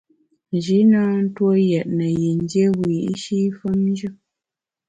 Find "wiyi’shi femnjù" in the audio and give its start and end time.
2.77-4.09